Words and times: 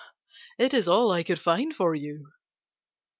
It 0.57 0.73
is 0.73 0.87
all 0.87 1.11
I 1.11 1.21
could 1.21 1.37
find 1.37 1.75
for 1.75 1.93
you." 1.93 2.25